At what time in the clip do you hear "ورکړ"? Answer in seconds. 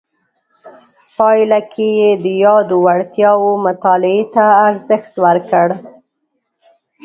5.25-5.67